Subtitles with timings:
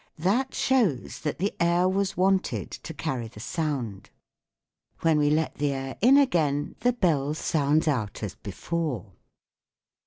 [0.17, 4.09] That shows that the air was wanted to carry the sound.
[5.01, 9.13] When we let the air in again the bell sounds out as before.